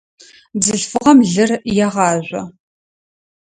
Бзылъфыгъэм 0.59 1.19
лыр 1.31 1.51
егъажъо. 1.85 2.43